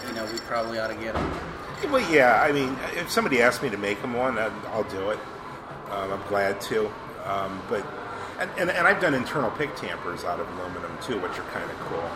[0.07, 1.39] you know, we probably ought to get them.
[1.91, 2.41] Well, yeah.
[2.41, 5.19] I mean, if somebody asked me to make them one, I'll do it.
[5.91, 6.91] Um, I'm glad to.
[7.25, 7.85] Um, but
[8.39, 11.69] and, and, and I've done internal pick tampers out of aluminum too, which are kind
[11.69, 12.09] of cool.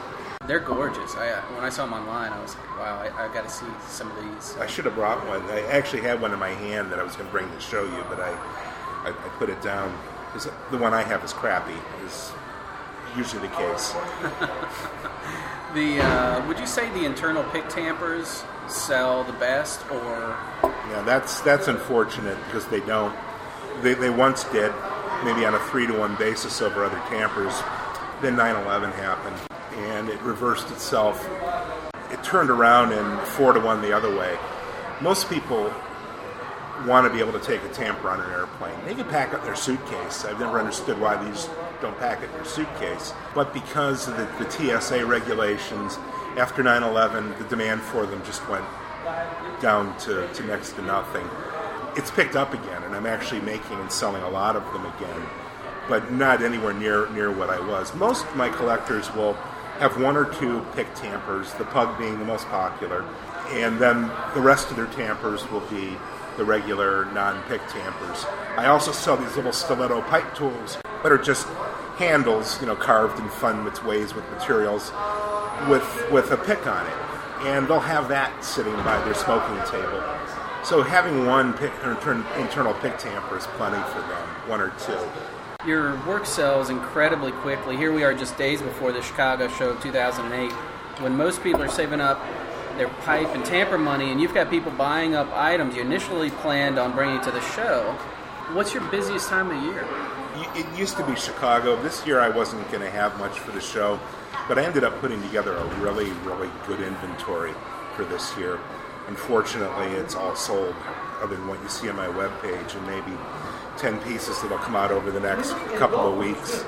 [0.47, 1.15] They're gorgeous.
[1.15, 3.49] I, uh, when I saw them online, I was like, wow, I, I got to
[3.49, 4.55] see some of these.
[4.57, 5.41] I should have brought one.
[5.43, 7.83] I actually had one in my hand that I was going to bring to show
[7.83, 9.97] you, but I, I, I put it down.
[10.31, 11.73] 'Cause The one I have is crappy.
[12.05, 12.31] Is
[13.17, 13.93] usually the case.
[15.73, 21.41] The uh, would you say the internal pick tampers sell the best, or Yeah, that's
[21.41, 23.13] that's unfortunate because they don't.
[23.81, 24.71] They, they once did,
[25.25, 27.53] maybe on a three to one basis over other tampers.
[28.21, 29.35] Then 9/11 happened,
[29.75, 31.27] and it reversed itself.
[32.11, 34.37] It turned around and four to one the other way.
[35.01, 35.73] Most people
[36.85, 38.75] want to be able to take a tamper on an airplane.
[38.85, 40.25] They can pack in their suitcase.
[40.25, 41.49] I've never understood why these
[41.81, 43.13] don't pack it in their suitcase.
[43.33, 45.97] But because of the, the TSA regulations,
[46.37, 48.65] after 9 11, the demand for them just went
[49.61, 51.27] down to, to next to nothing.
[51.95, 55.25] It's picked up again, and I'm actually making and selling a lot of them again,
[55.87, 57.95] but not anywhere near near what I was.
[57.95, 59.37] Most of my collectors will
[59.79, 63.05] have one or two pick tampers, the pug being the most popular,
[63.49, 65.97] and then the rest of their tampers will be
[66.37, 68.25] the regular non-pick tampers.
[68.57, 71.47] I also sell these little stiletto pipe tools that are just
[71.97, 74.91] handles, you know, carved in fun with ways with materials
[75.69, 76.93] with with a pick on it,
[77.47, 80.03] and they'll have that sitting by their smoking table.
[80.63, 84.97] So having one pick, intern- internal pick tamper is plenty for them, one or two.
[85.65, 87.75] Your work sells incredibly quickly?
[87.77, 90.51] Here we are, just days before the Chicago show of 2008,
[91.01, 92.21] when most people are saving up
[92.77, 96.77] their pipe and tamper money, and you've got people buying up items you initially planned
[96.77, 97.91] on bringing to the show.
[98.53, 99.87] What's your busiest time of year?
[100.55, 101.81] It used to be Chicago.
[101.81, 103.99] This year I wasn't going to have much for the show,
[104.47, 107.53] but I ended up putting together a really, really good inventory
[107.95, 108.59] for this year.
[109.07, 110.75] Unfortunately, it's all sold,
[111.21, 113.17] other than what you see on my webpage, and maybe
[113.77, 116.63] 10 pieces that'll come out over the next couple of weeks.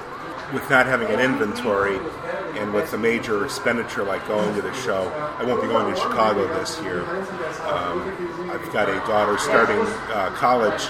[0.54, 1.98] With not having an inventory
[2.58, 6.00] and with a major expenditure like going to the show, I won't be going to
[6.00, 7.02] Chicago this year.
[7.66, 9.80] Um, I've got a daughter starting
[10.14, 10.90] uh, college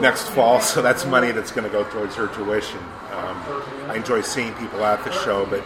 [0.00, 2.80] next fall, so that's money that's going to go towards her tuition.
[3.12, 3.40] Um,
[3.88, 5.64] I enjoy seeing people at the show, but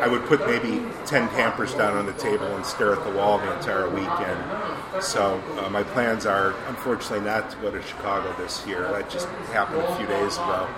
[0.00, 3.38] I would put maybe 10 tampers down on the table and stare at the wall
[3.38, 5.02] the entire weekend.
[5.02, 8.82] So uh, my plans are, unfortunately, not to go to Chicago this year.
[8.92, 10.68] That just happened a few days ago.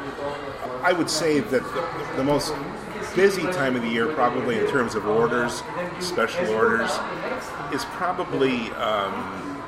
[0.82, 2.54] I would say that the, the most
[3.14, 5.62] busy time of the year, probably in terms of orders,
[5.98, 6.90] special orders,
[7.72, 9.62] is probably um,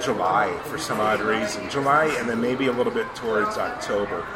[0.00, 1.68] July for some odd reason.
[1.70, 4.26] July and then maybe a little bit towards October.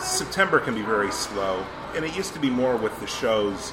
[0.00, 3.72] September can be very slow, and it used to be more with the shows.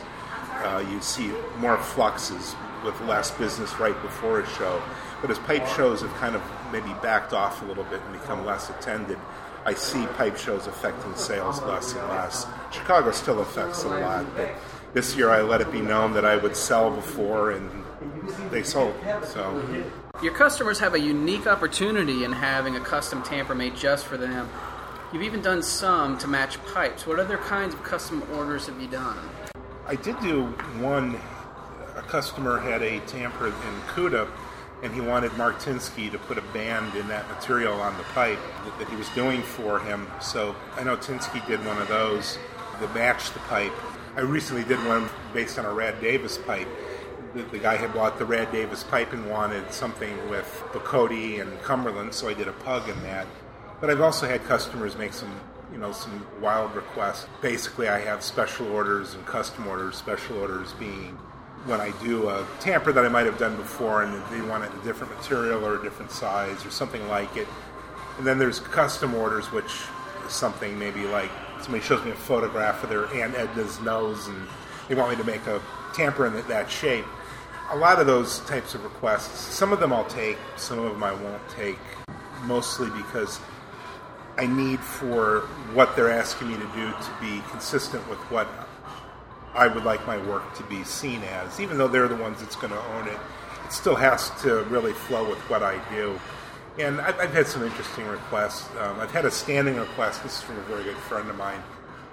[0.64, 4.82] Uh, you see more fluxes with less business right before a show.
[5.22, 8.46] But as pipe shows have kind of maybe backed off a little bit and become
[8.46, 9.18] less attended,
[9.66, 12.48] I see pipe shows affecting sales less and less.
[12.72, 14.50] Chicago still affects a lot, but
[14.94, 17.70] this year I let it be known that I would sell before, and
[18.50, 18.96] they sold.
[19.26, 19.84] So
[20.24, 24.50] your customers have a unique opportunity in having a custom tamper made just for them.
[25.12, 27.08] You've even done some to match pipes.
[27.08, 29.18] What other kinds of custom orders have you done?
[29.88, 30.44] I did do
[30.78, 31.20] one.
[31.96, 34.30] A customer had a tamper in CUDA,
[34.84, 38.38] and he wanted Mark Tinsky to put a band in that material on the pipe
[38.66, 40.08] that, that he was doing for him.
[40.22, 42.38] So I know Tinsky did one of those
[42.80, 43.74] that matched the pipe.
[44.16, 46.68] I recently did one based on a Rad Davis pipe.
[47.34, 51.60] The, the guy had bought the Rad Davis pipe and wanted something with Bocote and
[51.64, 53.26] Cumberland, so I did a pug in that.
[53.82, 55.40] But I've also had customers make some
[55.72, 57.28] you know some wild requests.
[57.42, 59.96] Basically, I have special orders and custom orders.
[59.96, 61.18] Special orders being
[61.66, 64.72] when I do a tamper that I might have done before, and they want it
[64.74, 67.48] a different material or a different size or something like it.
[68.18, 69.72] And then there's custom orders, which
[70.26, 74.48] is something maybe like somebody shows me a photograph of their Aunt Edna's nose, and
[74.88, 75.62] they want me to make a
[75.94, 77.06] tamper in that shape.
[77.72, 81.04] A lot of those types of requests, some of them I'll take, some of them
[81.04, 81.78] I won't take,
[82.44, 83.40] mostly because
[84.40, 85.42] I need for
[85.74, 88.48] what they're asking me to do to be consistent with what
[89.54, 91.60] I would like my work to be seen as.
[91.60, 93.18] Even though they're the ones that's going to own it,
[93.66, 96.18] it still has to really flow with what I do.
[96.78, 98.70] And I've, I've had some interesting requests.
[98.80, 100.24] Um, I've had a standing request.
[100.24, 101.62] This is from a very good friend of mine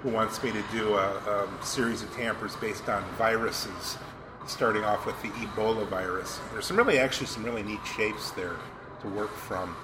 [0.03, 3.99] who wants me to do a, a series of tampers based on viruses,
[4.49, 6.41] starting off with the Ebola virus.
[6.53, 8.57] There's some really, actually, some really neat shapes there
[9.03, 9.77] to work from.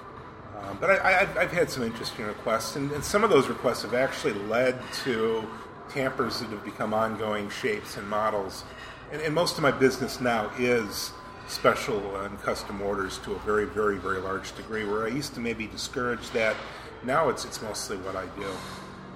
[0.63, 3.93] Um, but I, have had some interesting requests, and, and, some of those requests have
[3.93, 5.45] actually led to
[5.89, 8.63] tampers that have become ongoing shapes and models.
[9.11, 11.11] And, and, most of my business now is
[11.47, 14.85] special and custom orders to a very, very, very large degree.
[14.85, 16.55] Where I used to maybe discourage that,
[17.03, 18.47] now it's it's mostly what I do.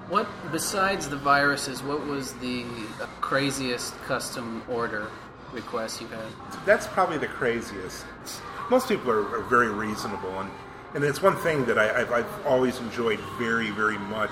[0.09, 1.81] What besides the viruses?
[1.81, 2.65] What was the
[3.21, 5.09] craziest custom order
[5.53, 6.25] request you've had?
[6.65, 8.05] That's probably the craziest.
[8.69, 10.51] Most people are, are very reasonable and
[10.93, 14.31] and it's one thing that I, have I've always enjoyed very, very much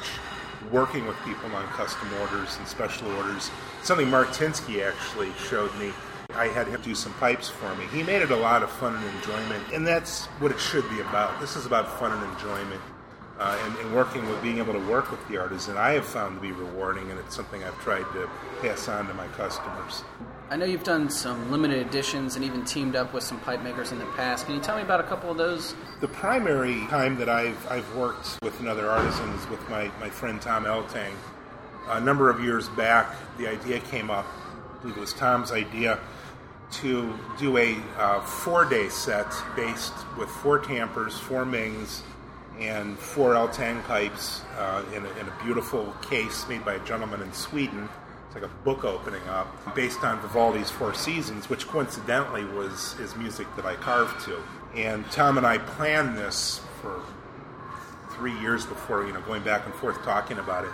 [0.71, 3.51] working with people on custom orders and special orders.
[3.83, 5.91] Something Mark Tinsky actually showed me.
[6.33, 7.85] I had him do some pipes for me.
[7.91, 10.99] He made it a lot of fun and enjoyment, and that's what it should be
[10.99, 11.39] about.
[11.39, 12.81] This is about fun and enjoyment.
[13.37, 16.37] Uh, and, and, working with being able to work with the artisan, I have found
[16.37, 18.29] to be rewarding, and it's something I've tried to
[18.61, 20.05] pass on to my customers.
[20.49, 23.91] I know you've done some limited editions and even teamed up with some pipe makers
[23.91, 24.45] in the past.
[24.45, 25.75] Can you tell me about a couple of those?
[25.99, 30.41] The primary time that I've, I've worked with another artisan is with my, my friend
[30.41, 31.11] Tom Eltang.
[31.89, 35.99] A number of years back, the idea came up, I believe it was Tom's idea,
[36.71, 42.03] to do a uh, four day set based with four tampers, four Mings,
[42.59, 47.21] and four Eltang pipes uh, in, a, in a beautiful case made by a gentleman
[47.21, 47.89] in Sweden
[48.27, 53.15] It's like a book opening up based on Vivaldi's Four Seasons, which coincidentally was his
[53.15, 54.41] music that I carved to.
[54.75, 57.01] And Tom and I planned this for
[58.11, 60.71] three years before, you know, going back and forth talking about it.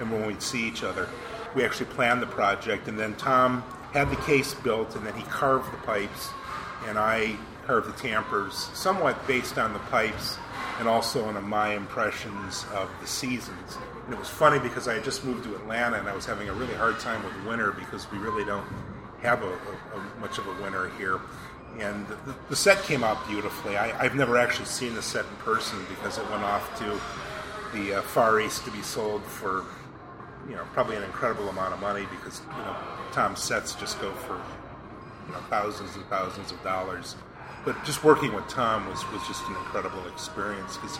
[0.00, 1.08] And when we'd see each other,
[1.54, 2.88] we actually planned the project.
[2.88, 6.30] And then Tom had the case built, and then he carved the pipes,
[6.86, 10.36] and I carved the tampers, somewhat based on the pipes
[10.78, 13.78] and also on my impressions of the seasons.
[14.04, 16.48] And it was funny because I had just moved to Atlanta and I was having
[16.48, 18.66] a really hard time with winter because we really don't
[19.22, 21.20] have a, a, a much of a winter here.
[21.78, 23.76] And the, the set came out beautifully.
[23.76, 27.00] I, have never actually seen the set in person because it went off to
[27.76, 29.64] the uh, Far East to be sold for,
[30.48, 32.76] you know, probably an incredible amount of money because you know
[33.12, 34.34] Tom's sets just go for
[35.26, 37.16] you know thousands and thousands of dollars.
[37.64, 40.98] But just working with Tom was, was just an incredible experience because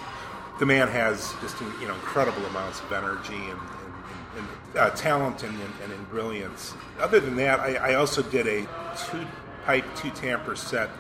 [0.59, 5.42] the man has just you know incredible amounts of energy and, and, and uh, talent
[5.42, 6.74] and, and, brilliance.
[7.00, 8.68] Other than that, I, I also did a
[9.09, 9.27] two
[9.64, 10.90] pipe, two tamper set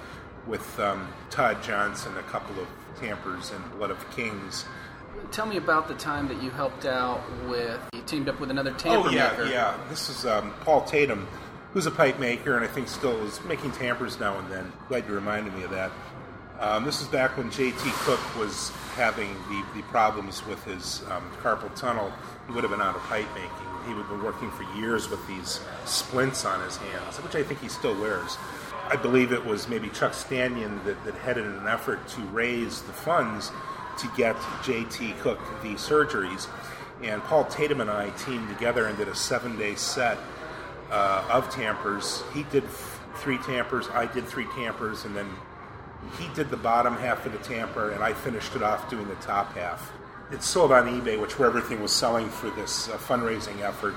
[0.46, 2.68] with um, Todd Johnson, a couple of
[3.00, 4.64] tampers and Blood of Kings.
[5.30, 7.80] Tell me about the time that you helped out with.
[7.92, 9.46] You teamed up with another tamper oh, yeah, maker.
[9.46, 9.76] yeah.
[9.88, 11.26] This is um, Paul Tatum,
[11.74, 14.72] who's a pipe maker and I think still is making tampers now and then.
[14.86, 15.90] Glad you reminded me of that.
[16.60, 17.76] Um, this is back when J.T.
[17.82, 22.12] Cooke was having the, the problems with his um, carpal tunnel.
[22.46, 23.50] He would have been out of pipe making.
[23.88, 27.42] He would have been working for years with these splints on his hands, which I
[27.42, 28.38] think he still wears.
[28.88, 32.92] I believe it was maybe Chuck Stanion that, that headed an effort to raise the
[32.92, 33.50] funds
[33.98, 35.14] to get J.T.
[35.22, 36.46] Cooke the surgeries.
[37.02, 40.18] And Paul Tatum and I teamed together and did a seven day set
[40.94, 42.22] uh, of tampers.
[42.32, 42.64] He did
[43.16, 45.28] three tampers, I did three tampers, and then
[46.18, 49.16] he did the bottom half of the tamper, and I finished it off doing the
[49.16, 49.92] top half.
[50.30, 53.94] It sold on eBay, which where everything was selling for this uh, fundraising effort,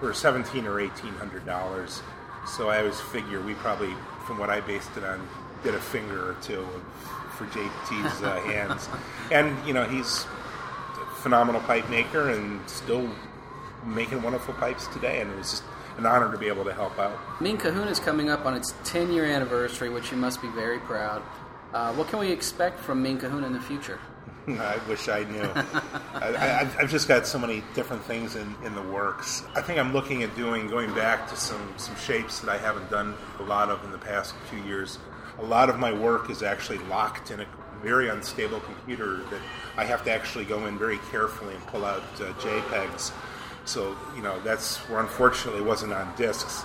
[0.00, 2.02] for seventeen or eighteen hundred dollars.
[2.46, 3.94] So I always figure we probably,
[4.26, 5.26] from what I based it on,
[5.62, 6.66] did a finger or two
[7.36, 8.88] for JT's uh, hands.
[9.30, 10.26] And you know he's
[11.00, 13.08] a phenomenal pipe maker and still
[13.86, 15.64] making wonderful pipes today, and it was just
[15.98, 17.18] an honor to be able to help out.
[17.40, 20.78] Ming Kahuna is coming up on its 10 year anniversary, which you must be very
[20.80, 21.22] proud.
[21.72, 23.98] Uh, what can we expect from Ming Kahuna in the future?
[24.48, 25.42] I wish I knew.
[26.14, 29.44] I, have just got so many different things in, in the works.
[29.54, 32.90] I think I'm looking at doing going back to some some shapes that I haven't
[32.90, 34.98] done a lot of in the past few years.
[35.38, 37.46] A lot of my work is actually locked in a
[37.82, 39.40] very unstable computer that
[39.76, 43.12] I have to actually go in very carefully and pull out uh, JPEGs
[43.64, 46.64] so, you know, that's where unfortunately wasn't on discs.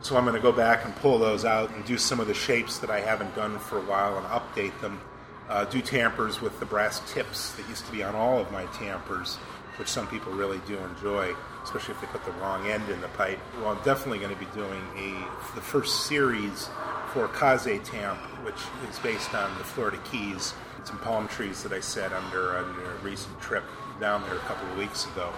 [0.00, 2.34] So I'm going to go back and pull those out and do some of the
[2.34, 5.00] shapes that I haven't done for a while and update them.
[5.48, 8.66] Uh, do tampers with the brass tips that used to be on all of my
[8.66, 9.36] tampers,
[9.78, 13.08] which some people really do enjoy, especially if they put the wrong end in the
[13.08, 13.38] pipe.
[13.60, 16.68] Well, I'm definitely going to be doing a the first series
[17.12, 18.56] for Kaze Tamp, which
[18.90, 20.52] is based on the Florida Keys.
[20.84, 23.64] Some palm trees that I set under, under a recent trip
[24.00, 25.32] down there a couple of weeks ago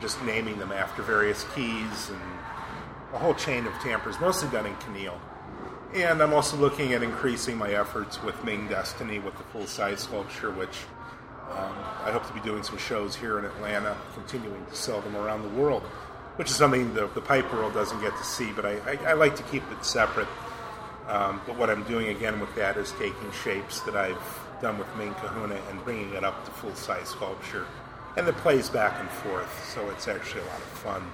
[0.00, 2.20] just naming them after various keys and
[3.12, 5.18] a whole chain of tampers, mostly done in Keneal.
[5.94, 10.00] And I'm also looking at increasing my efforts with Ming Destiny with the full size
[10.00, 10.78] sculpture, which
[11.50, 11.74] um,
[12.04, 15.42] I hope to be doing some shows here in Atlanta, continuing to sell them around
[15.42, 15.82] the world,
[16.36, 19.12] which is something the, the pipe world doesn't get to see, but I, I, I
[19.12, 20.28] like to keep it separate.
[21.08, 24.16] Um, but what I'm doing again with that is taking shapes that I've
[24.62, 27.66] done with Ming Kahuna and bringing it up to full size sculpture
[28.16, 31.10] and it plays back and forth, so it's actually a lot of fun.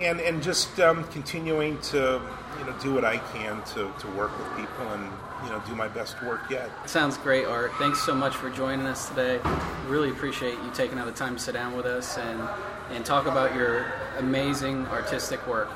[0.00, 2.20] And and just um, continuing to
[2.58, 5.10] you know do what I can to, to work with people and
[5.42, 6.70] you know do my best work yet.
[6.86, 7.72] Sounds great, Art.
[7.78, 9.40] Thanks so much for joining us today.
[9.88, 12.46] Really appreciate you taking out the time to sit down with us and
[12.90, 15.70] and talk about your amazing artistic work.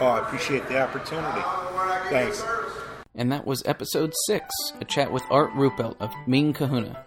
[0.00, 1.42] Oh, I appreciate the opportunity.
[2.08, 2.42] Thanks.
[3.14, 4.46] And that was episode six,
[4.80, 7.04] a chat with Art Ruppelt of Ming Kahuna.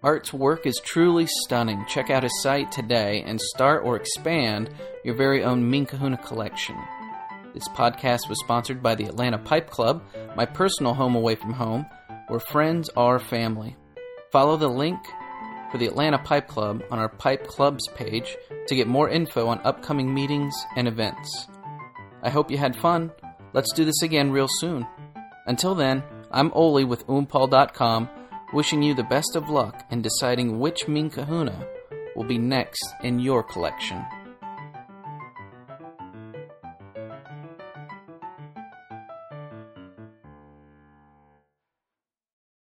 [0.01, 1.85] Art's work is truly stunning.
[1.89, 4.70] Check out his site today and start or expand
[5.05, 6.76] your very own Ming Kahuna collection.
[7.53, 10.05] This podcast was sponsored by the Atlanta Pipe Club,
[10.37, 11.85] my personal home away from home,
[12.29, 13.76] where friends are family.
[14.31, 15.01] Follow the link
[15.71, 19.61] for the Atlanta Pipe Club on our Pipe Clubs page to get more info on
[19.64, 21.49] upcoming meetings and events.
[22.23, 23.12] I hope you had fun.
[23.53, 24.87] Let's do this again real soon.
[25.47, 28.09] Until then, I'm Oli with oompaul.com,
[28.53, 31.66] wishing you the best of luck in deciding which Ming Kahuna
[32.14, 34.05] will be next in your collection.